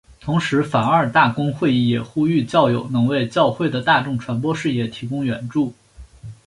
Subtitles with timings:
[0.19, 5.75] 同时梵二大公会议也呼吁教友能为教会的大众传播事业提供援助。